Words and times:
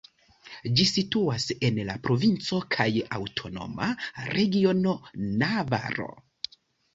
Ĝi 0.77 0.85
situas 0.91 1.43
en 1.67 1.77
la 1.89 1.97
provinco 2.07 2.61
kaj 2.77 2.87
aŭtonoma 3.19 3.91
regiono 4.31 4.97
Navaro. 5.45 6.09